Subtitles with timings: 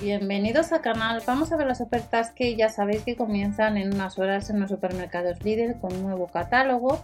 [0.00, 1.22] bienvenidos al canal.
[1.26, 4.70] Vamos a ver las ofertas que ya sabéis que comienzan en unas horas en los
[4.70, 7.00] supermercados Lidl con un nuevo catálogo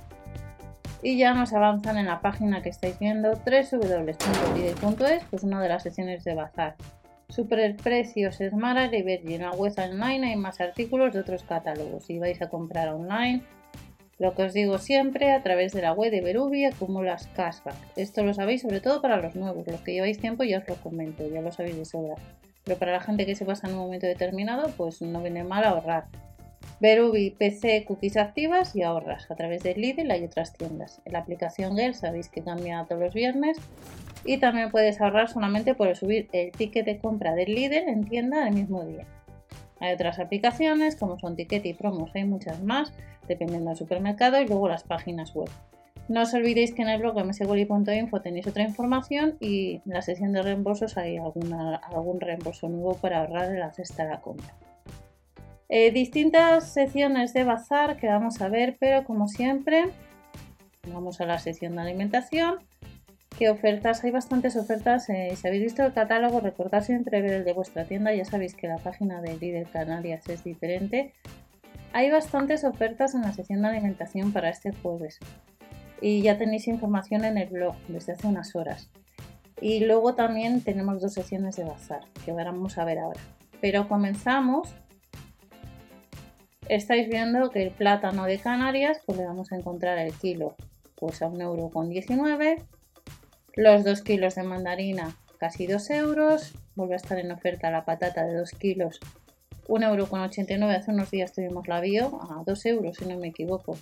[1.03, 5.83] y ya nos avanzan en la página que estáis viendo www.lidl.es, pues una de las
[5.83, 6.77] secciones de bazar.
[7.29, 12.05] Superprecios Smart y Virgin, la web online hay más artículos de otros catálogos.
[12.05, 13.43] Si vais a comprar online,
[14.19, 17.75] lo que os digo siempre, a través de la web de Berubi acumulas cashback.
[17.97, 20.77] Esto lo sabéis sobre todo para los nuevos, los que lleváis tiempo ya os lo
[20.77, 22.17] comento, ya lo sabéis de sobra.
[22.65, 25.65] Pero para la gente que se pasa en un momento determinado, pues no viene mal
[25.65, 26.07] ahorrar.
[26.81, 31.01] Berubi PC cookies activas y ahorras a través de Lidl hay otras tiendas.
[31.05, 33.57] En la aplicación Gel sabéis que cambia todos los viernes
[34.25, 38.49] y también puedes ahorrar solamente por subir el ticket de compra del Lidl en tienda
[38.49, 39.07] el mismo día.
[39.83, 42.93] Hay otras aplicaciones como son Ticket y Promos, hay muchas más
[43.27, 45.51] dependiendo del supermercado y luego las páginas web.
[46.13, 50.35] No os olvidéis que en el blog msgoli.info tenéis otra información y en la sección
[50.35, 54.53] de reembolsos hay algún reembolso nuevo para ahorrar en la cesta de la compra.
[55.71, 59.87] Eh, distintas secciones de bazar que vamos a ver, pero como siempre,
[60.93, 62.59] vamos a la sección de alimentación.
[63.39, 64.05] ¿Qué ofertas?
[64.05, 65.09] Hay bastantes ofertas.
[65.09, 68.13] Eh, si habéis visto el catálogo, recordad siempre ver el de vuestra tienda.
[68.13, 71.15] Ya sabéis que la página de Líder Canarias es diferente.
[71.95, 75.19] Hay bastantes ofertas en la sección de alimentación para este jueves.
[76.03, 78.91] Y ya tenéis información en el blog desde hace unas horas.
[79.61, 83.21] Y luego también tenemos dos secciones de bazar que vamos a ver ahora.
[83.61, 84.75] Pero comenzamos
[86.69, 90.57] estáis viendo que el plátano de Canarias, pues le vamos a encontrar el kilo
[90.97, 92.63] pues a 1,19€.
[93.55, 96.55] Los 2 kilos de mandarina, casi 2 euros.
[96.75, 99.01] Vuelve a estar en oferta la patata de 2 kilos,
[99.67, 100.77] 1,89€.
[100.77, 103.77] Hace unos días tuvimos la bio a 2 euros, si no me equivoco.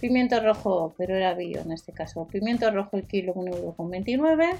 [0.00, 2.26] Pimiento rojo, pero era bio en este caso.
[2.26, 4.56] Pimiento rojo el kilo, 1,29€.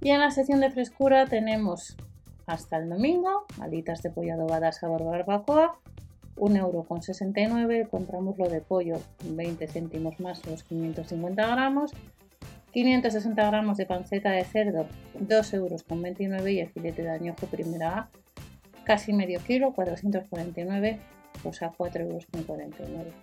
[0.00, 1.96] Y en la sección de frescura tenemos
[2.46, 5.78] hasta el domingo, alitas de pollo adobadas sabor barbacoa,
[6.36, 11.92] 1,69€, compramos lo de pollo 20 céntimos más los 550 gramos,
[12.72, 14.86] 560 gramos de panceta de cerdo
[15.20, 18.10] 2,29 euros y el filete de añojo primera A
[18.84, 20.98] casi medio kilo 449
[21.44, 23.14] o sea 4,49 euros.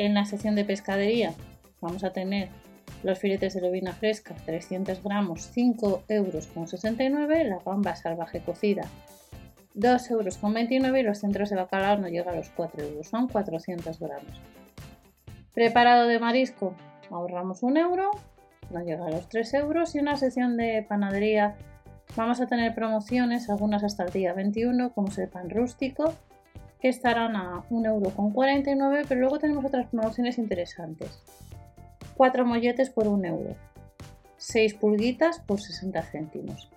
[0.00, 1.34] En la sección de pescadería
[1.82, 2.48] vamos a tener
[3.02, 8.84] los filetes de lobina fresca 300 gramos 5 euros la gamba salvaje cocida
[9.74, 14.00] 2,29 euros y los centros de bacalao no llega a los 4 euros, son 400
[14.00, 14.40] gramos.
[15.52, 16.74] Preparado de marisco,
[17.10, 18.10] ahorramos 1 euro,
[18.70, 21.56] no llega a los 3 euros y una sección de panadería
[22.16, 26.14] vamos a tener promociones, algunas hasta el día 21, como es el pan rústico,
[26.80, 31.22] que estarán a 1,49 euro, pero luego tenemos otras promociones interesantes.
[32.16, 33.54] 4 molletes por 1 euro,
[34.36, 36.70] 6 pulguitas por 60 céntimos.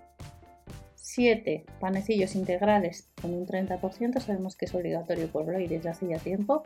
[0.95, 6.17] 7 panecillos integrales con un 30%, sabemos que es obligatorio por ley desde hace ya
[6.17, 6.63] tiempo,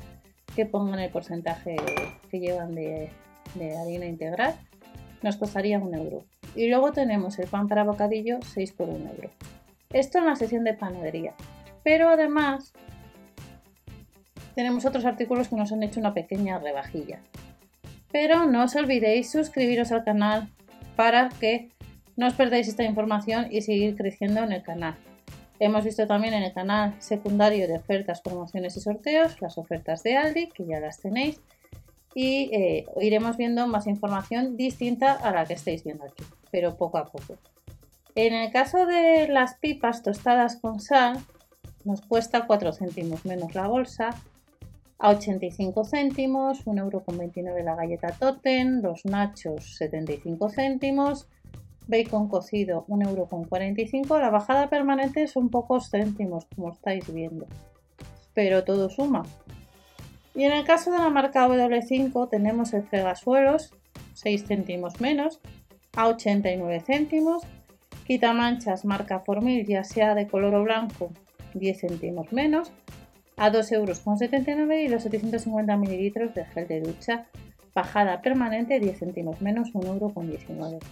[0.55, 1.75] que pongan el porcentaje
[2.31, 3.09] que llevan de,
[3.81, 4.55] harina integral,
[5.21, 6.25] nos costaría un euro.
[6.55, 9.29] Y luego tenemos el pan para bocadillo 6 por 1 euro.
[9.91, 11.33] Esto en la sección de panadería.
[11.83, 12.73] Pero además
[14.57, 17.19] tenemos otros artículos que nos han hecho una pequeña rebajilla.
[18.11, 20.49] Pero no os olvidéis suscribiros al canal
[20.95, 21.69] para que
[22.15, 24.95] no os perdáis esta información y seguir creciendo en el canal.
[25.59, 30.17] Hemos visto también en el canal secundario de ofertas, promociones y sorteos las ofertas de
[30.17, 31.39] Aldi, que ya las tenéis,
[32.15, 36.97] y eh, iremos viendo más información distinta a la que estáis viendo aquí, pero poco
[36.97, 37.37] a poco.
[38.15, 41.19] En el caso de las pipas tostadas con sal,
[41.85, 44.15] nos cuesta 4 céntimos menos la bolsa,
[44.99, 51.27] a 85 céntimos, 1,29 euro la galleta Totem, los nachos 75 céntimos,
[51.87, 54.19] bacon cocido 1,45€.
[54.19, 57.47] La bajada permanente son pocos céntimos, como estáis viendo,
[58.33, 59.23] pero todo suma.
[60.33, 63.73] Y en el caso de la marca W5 tenemos el fregasuelos
[64.13, 65.39] 6 céntimos menos
[65.95, 67.43] a 89 céntimos.
[68.05, 71.11] Quitamanchas marca Formil, ya sea de color o blanco,
[71.53, 72.71] 10 céntimos menos
[73.37, 77.27] a 2,79 euros y los 750 mililitros de gel de ducha
[77.73, 80.83] bajada permanente 10 céntimos menos 1,19 euros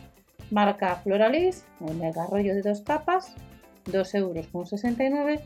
[0.52, 3.36] marca Floralis, el mega rollo de dos capas,
[3.86, 5.42] 2,69 euros.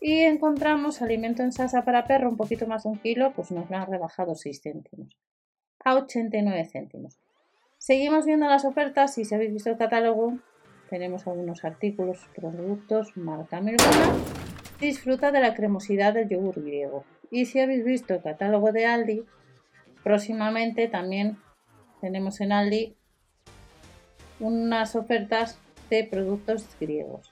[0.00, 3.68] Y encontramos alimento en salsa para perro un poquito más de un kilo, pues nos
[3.68, 5.16] lo han rebajado 6 céntimos,
[5.84, 7.18] a 89 céntimos.
[7.78, 10.38] Seguimos viendo las ofertas si habéis visto el catálogo,
[10.88, 14.37] tenemos algunos artículos, productos, marca Milgona.
[14.80, 17.04] Disfruta de la cremosidad del yogur griego.
[17.30, 19.24] Y si habéis visto el catálogo de Aldi,
[20.04, 21.36] próximamente también
[22.00, 22.96] tenemos en Aldi
[24.40, 25.58] unas ofertas
[25.90, 27.30] de productos griegos.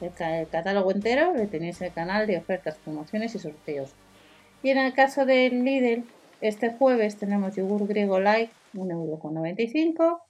[0.00, 0.12] El,
[0.48, 3.94] catálogo entero lo tenéis en el canal de ofertas, promociones y sorteos.
[4.62, 6.04] Y en el caso del Lidl,
[6.40, 10.20] este jueves tenemos yogur griego light 1,95€,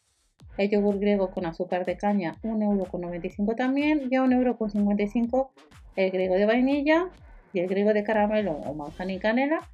[0.58, 5.48] el yogur griego con azúcar de caña 1,95€ también y a 1,55€
[5.96, 7.08] el griego de vainilla
[7.52, 9.68] y el griego de caramelo o manzana y canela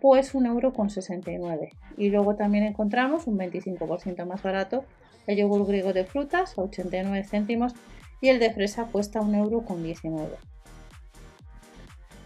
[0.00, 1.70] pues 1,69€.
[1.96, 4.84] Y luego también encontramos un 25% más barato
[5.26, 7.74] el yogur griego de frutas a 89 céntimos
[8.20, 10.28] y el de fresa cuesta 1,19€.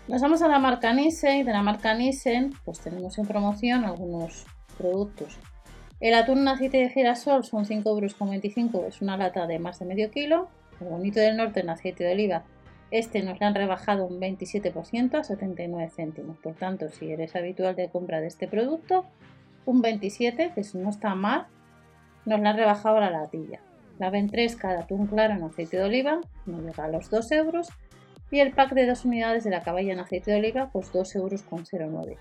[0.08, 4.46] Nos vamos a la marca Nissen de la marca Nissen pues tenemos en promoción algunos
[4.78, 5.38] productos.
[5.98, 9.86] El atún en aceite de girasol son 5,25 euros, es una lata de más de
[9.86, 10.48] medio kilo.
[10.78, 12.44] El bonito del norte en aceite de oliva,
[12.90, 16.36] este nos le han rebajado un 27% a 79 céntimos.
[16.38, 19.06] Por tanto, si eres habitual de compra de este producto,
[19.64, 21.46] un 27, que no está mal,
[22.26, 23.60] nos le han rebajado la latilla.
[23.98, 27.68] La ventresca de atún claro en aceite de oliva nos llega a los 2 euros
[28.30, 31.16] y el pack de dos unidades de la caballa en aceite de oliva pues 2
[31.16, 32.18] euros con 09.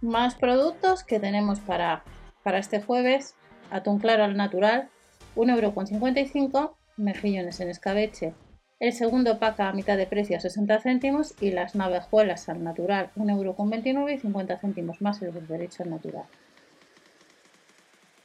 [0.00, 2.04] Más productos que tenemos para,
[2.42, 3.34] para este jueves,
[3.70, 4.88] atún claro al natural,
[5.36, 8.34] 1,55 euro, mejillones en escabeche,
[8.80, 13.10] el segundo pack a mitad de precio a 60 céntimos y las navejuelas al natural
[13.14, 16.24] 1,29 euro y 50 céntimos más el derecho al natural.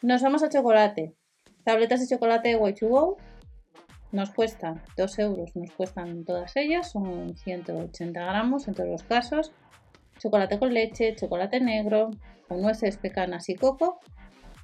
[0.02, 1.14] Nos vamos a chocolate.
[1.66, 3.18] Tabletas de chocolate Way to Go
[4.14, 9.52] nos cuestan 2 euros, nos cuestan todas ellas, son 180 gramos en todos los casos.
[10.20, 12.12] Chocolate con leche, chocolate negro,
[12.48, 14.00] con nueces, pecanas y coco.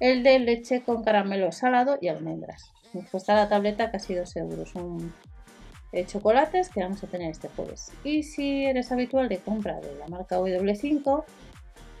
[0.00, 2.72] El de leche con caramelo salado y almendras.
[3.10, 4.70] Cuesta la tableta casi 2 euros.
[4.70, 5.12] Son
[5.92, 7.92] eh, chocolates que vamos a tener este jueves.
[8.04, 11.24] Y si eres habitual de compra de la marca W5,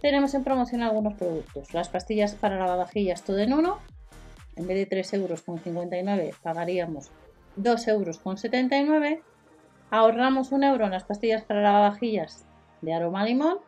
[0.00, 1.72] tenemos en promoción algunos productos.
[1.74, 3.78] Las pastillas para lavavajillas todo en uno.
[4.56, 7.10] En vez de 3 euros con 59 pagaríamos
[7.56, 9.22] 2 euros con 79.
[9.90, 12.46] Ahorramos un euro en las pastillas para lavavajillas
[12.82, 13.58] de aroma limón.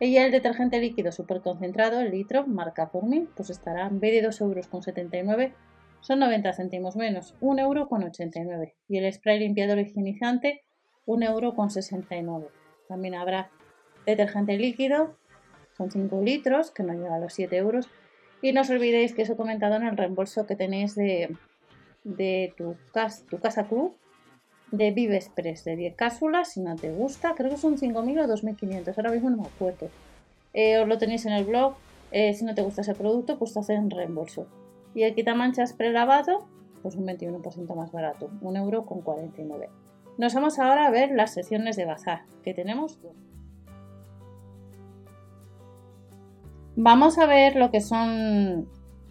[0.00, 4.12] Y el detergente líquido súper concentrado, el litro, marca por mí, pues estará en vez
[4.12, 5.54] de 2 euros con 79,
[6.00, 8.74] son 90 céntimos menos, 1 euro con 89.
[8.88, 10.62] Y el spray limpiador higienizante,
[11.04, 12.48] 1 euro con 69.
[12.88, 13.50] También habrá
[14.06, 15.16] detergente líquido,
[15.76, 17.90] son 5 litros, que no llega a los 7 euros.
[18.40, 21.36] Y no os olvidéis que os he comentado en el reembolso que tenéis de,
[22.04, 22.74] de tu,
[23.28, 23.94] tu casa club
[24.72, 26.52] de Vive Express de 10 cápsulas.
[26.52, 28.96] Si no te gusta, creo que son 5.000 o 2.500.
[28.96, 29.88] Ahora mismo no me acuerdo.
[30.54, 31.74] Eh, os lo tenéis en el blog.
[32.12, 34.46] Eh, si no te gusta ese producto, pues te hacen reembolso.
[34.94, 36.46] Y el quitamanchas prelavado,
[36.82, 39.68] pues un 21% más barato, 1 euro con 49.
[40.18, 42.98] Nos vamos ahora a ver las secciones de bazar, que tenemos
[46.76, 48.68] Vamos a ver lo que son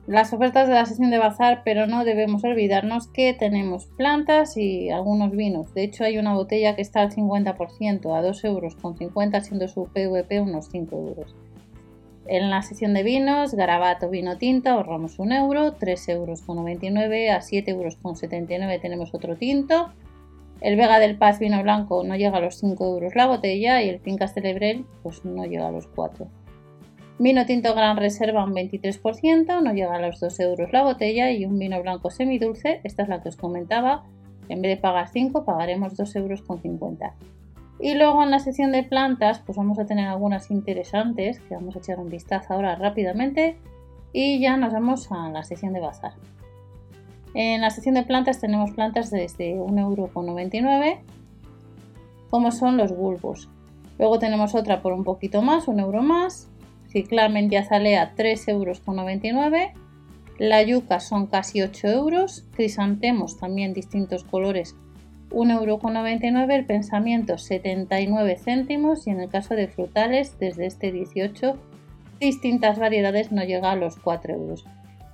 [0.10, 4.90] las ofertas de la sesión de bazar, pero no debemos olvidarnos que tenemos plantas y
[4.90, 5.72] algunos vinos.
[5.76, 9.68] De hecho, hay una botella que está al 50% a 2 euros con 50, siendo
[9.68, 11.36] su PVP unos 5 euros.
[12.26, 17.30] En la sección de vinos, garabato vino tinto, ahorramos 1 euro, 3 euros con 99,
[17.30, 19.94] a 7 euros con 79 tenemos otro tinto.
[20.60, 23.90] El Vega del Paz vino blanco no llega a los 5 euros la botella y
[23.90, 26.28] el Fincas Celebrel pues no llega a los 4.
[27.22, 31.44] Vino tinto Gran Reserva un 23%, no llega a los 2 euros la botella y
[31.44, 34.06] un vino blanco semidulce, esta es la que os comentaba,
[34.48, 37.14] en vez de pagar 5 pagaremos 2 euros con 50.
[37.82, 41.76] Y luego en la sección de plantas pues vamos a tener algunas interesantes que vamos
[41.76, 43.58] a echar un vistazo ahora rápidamente
[44.14, 46.14] y ya nos vamos a la sección de bazar.
[47.34, 51.00] En la sección de plantas tenemos plantas desde 1,99€
[52.30, 53.50] como son los bulbos.
[53.98, 56.49] Luego tenemos otra por un poquito más, un euro más,
[56.90, 58.82] Ciclamen y azalea 3,99 euros.
[60.40, 62.46] La yuca son casi 8 euros.
[62.56, 64.76] Crisantemos también distintos colores
[65.32, 66.54] 1,99 euro.
[66.54, 69.06] El pensamiento 79 céntimos.
[69.06, 71.58] Y en el caso de frutales desde este 18
[72.20, 74.66] distintas variedades no llega a los 4 euros.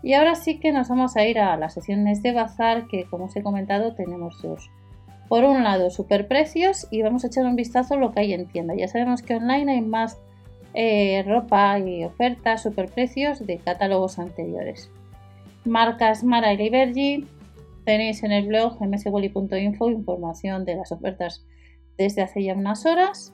[0.02, 3.26] Y ahora sí que nos vamos a ir a las secciones de bazar que como
[3.26, 4.70] os he comentado tenemos dos.
[5.28, 8.46] Por un lado superprecios y vamos a echar un vistazo a lo que hay en
[8.46, 8.76] tienda.
[8.76, 10.20] Ya sabemos que online hay más
[10.76, 14.92] eh, ropa y ofertas, superprecios de catálogos anteriores.
[15.64, 17.26] Marcas Mara y Libergy.
[17.86, 21.46] Tenéis en el blog mswally.info información de las ofertas
[21.98, 23.34] desde hace ya unas horas.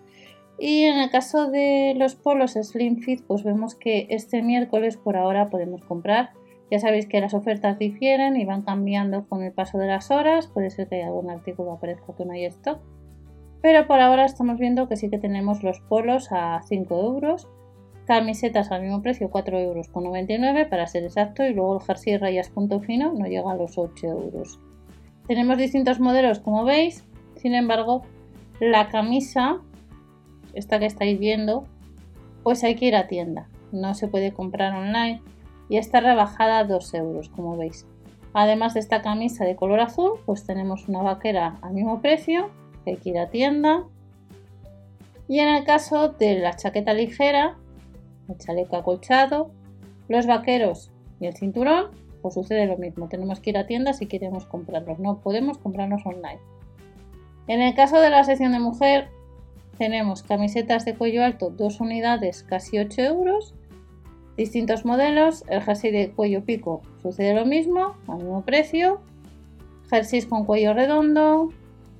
[0.60, 5.18] Y en el caso de los polos Slim Fit, pues vemos que este miércoles por
[5.18, 6.30] ahora podemos comprar.
[6.70, 10.46] Ya sabéis que las ofertas difieren y van cambiando con el paso de las horas.
[10.46, 12.80] Puede ser que algún artículo aparezca que no hay stock
[13.62, 17.48] pero por ahora estamos viendo que sí que tenemos los polos a 5 euros,
[18.06, 22.80] camisetas al mismo precio, 4,99 euros para ser exacto, y luego el jersey rayas punto
[22.80, 24.60] fino no llega a los 8 euros.
[25.28, 28.02] Tenemos distintos modelos, como veis, sin embargo,
[28.60, 29.60] la camisa,
[30.54, 31.66] esta que estáis viendo,
[32.44, 35.22] pues hay que ir a tienda, no se puede comprar online
[35.70, 37.86] y está rebajada a 2 euros, como veis.
[38.34, 42.50] Además de esta camisa de color azul, pues tenemos una vaquera al mismo precio,
[42.86, 43.84] hay que ir a tienda.
[45.28, 47.58] Y en el caso de la chaqueta ligera,
[48.28, 49.52] el chaleco acolchado,
[50.08, 53.08] los vaqueros y el cinturón, pues sucede lo mismo.
[53.08, 55.00] Tenemos que ir a tienda si queremos comprarlos.
[55.00, 56.40] No podemos comprarlos online.
[57.48, 59.10] En el caso de la sección de mujer,
[59.78, 63.54] tenemos camisetas de cuello alto, dos unidades, casi 8 euros.
[64.38, 65.44] Distintos modelos.
[65.48, 69.02] El jersey de cuello pico sucede lo mismo, al mismo precio.
[69.90, 71.50] Jerseys con cuello redondo,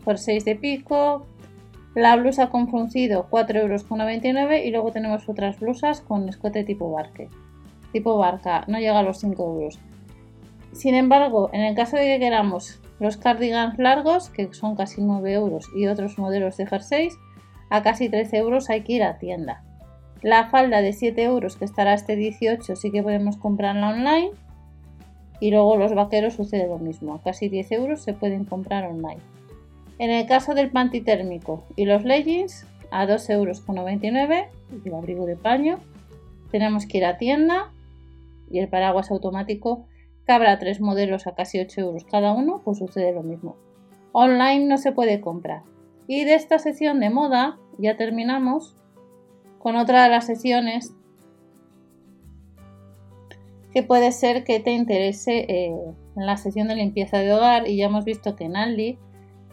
[0.06, 1.26] jerseys de pico,
[1.96, 7.30] la blusa con fruncido 4,99 euros y luego tenemos otras blusas con escote tipo barque.
[7.92, 9.80] Tipo barca, no llega a los 5 euros.
[10.72, 15.34] Sin embargo, en el caso de que queramos los cardigans largos, que son casi 9
[15.34, 17.18] euros, y otros modelos de jerseys,
[17.70, 19.64] a casi 13 euros hay que ir a tienda.
[20.22, 24.32] La falda de 7 euros, que estará este 18, sí que podemos comprarla online.
[25.40, 29.22] Y luego los vaqueros sucede lo mismo, a casi 10 euros se pueden comprar online.
[30.02, 33.64] En el caso del panty térmico y los leggings, a 2,99 euros,
[34.84, 35.78] el abrigo de paño,
[36.50, 37.72] tenemos que ir a tienda
[38.50, 39.86] y el paraguas automático
[40.26, 43.58] que habrá tres modelos a casi 8 euros cada uno, pues sucede lo mismo.
[44.12, 45.62] Online no se puede comprar.
[46.08, 48.76] Y de esta sección de moda ya terminamos
[49.60, 50.96] con otra de las secciones
[53.72, 55.76] que puede ser que te interese eh,
[56.18, 58.98] en la sección de limpieza de hogar y ya hemos visto que en Aldi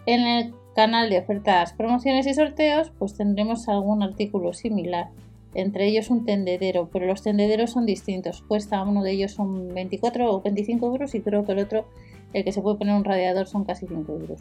[0.08, 5.10] en el canal de ofertas, promociones y sorteos, pues tendremos algún artículo similar.
[5.52, 8.40] Entre ellos un tendedero, pero los tendederos son distintos.
[8.40, 11.84] Cuesta uno de ellos son 24 o 25 euros y creo que el otro,
[12.32, 14.40] el que se puede poner un radiador, son casi 5 euros.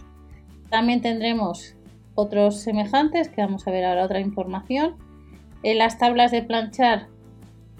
[0.70, 1.76] También tendremos
[2.16, 4.96] otros semejantes que vamos a ver ahora otra información.
[5.64, 7.08] En las tablas de planchar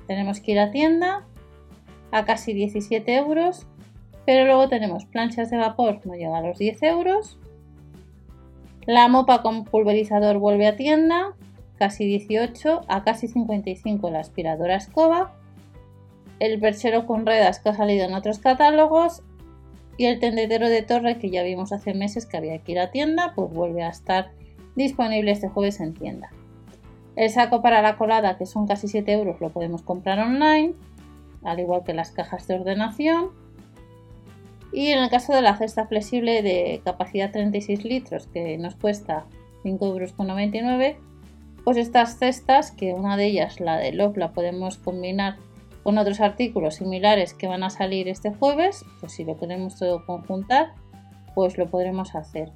[0.08, 1.26] tenemos que ir a tienda
[2.12, 3.66] a casi 17 euros,
[4.26, 7.40] pero luego tenemos planchas de vapor, no llega a los 10 euros
[8.88, 11.36] la mopa con pulverizador vuelve a tienda,
[11.78, 15.34] casi 18 a casi 55 la aspiradora escoba,
[16.40, 19.24] el perchero con ruedas que ha salido en otros catálogos
[19.98, 22.92] y el tendedero de torre que ya vimos hace meses que había que ir a
[22.92, 24.32] tienda, pues vuelve a estar
[24.76, 26.30] disponible este jueves en tienda.
[27.18, 30.76] El saco para la colada, que son casi 7 euros, lo podemos comprar online,
[31.44, 33.32] al igual que las cajas de ordenación.
[34.78, 39.26] Y en el caso de la cesta flexible de capacidad 36 litros, que nos cuesta
[39.64, 41.04] 5,99 euros,
[41.64, 45.38] pues estas cestas, que una de ellas, la de Love, la podemos combinar
[45.82, 50.06] con otros artículos similares que van a salir este jueves, pues si lo queremos todo
[50.06, 50.74] conjuntar,
[51.34, 52.52] pues lo podremos hacer.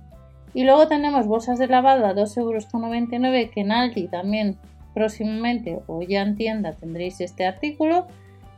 [0.53, 4.59] Y luego tenemos bolsas de lavado a 2,99 euros que en Aldi también
[4.93, 8.05] próximamente o ya en tienda tendréis este artículo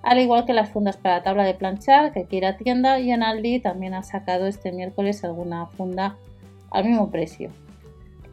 [0.04, 3.12] al igual que las fundas para la tabla de planchar que quiera a tienda y
[3.12, 6.18] en Aldi también ha sacado este miércoles alguna funda
[6.72, 7.52] al mismo precio.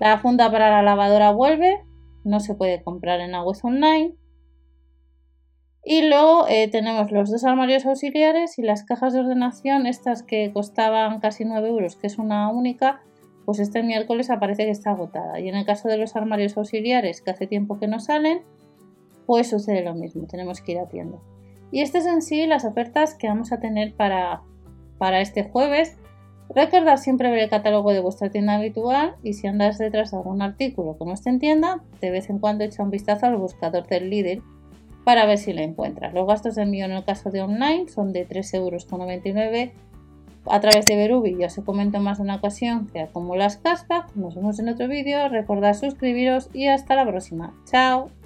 [0.00, 1.80] La funda para la lavadora vuelve,
[2.24, 4.14] no se puede comprar en Aguas Online.
[5.84, 10.52] Y luego eh, tenemos los dos armarios auxiliares y las cajas de ordenación, estas que
[10.52, 13.00] costaban casi 9 euros, que es una única,
[13.46, 15.38] pues este miércoles aparece que está agotada.
[15.38, 18.42] Y en el caso de los armarios auxiliares, que hace tiempo que no salen,
[19.26, 21.18] pues sucede lo mismo, tenemos que ir a tienda.
[21.72, 24.42] Y estas en sí las ofertas que vamos a tener para,
[24.98, 25.96] para este jueves.
[26.54, 30.42] Recordad siempre ver el catálogo de vuestra tienda habitual y si andas detrás de algún
[30.42, 33.86] artículo que no esté en tienda, de vez en cuando echa un vistazo al buscador
[33.86, 34.42] del líder
[35.04, 36.12] para ver si lo encuentras.
[36.12, 38.86] Los gastos de envío en el caso de online son de 3,99 euros
[40.46, 41.36] a través de Berubi.
[41.36, 44.14] Ya os he comentado más de una ocasión que acumulas cashback.
[44.14, 45.28] Nos vemos en otro vídeo.
[45.28, 47.54] Recordad suscribiros y hasta la próxima.
[47.64, 48.19] Chao.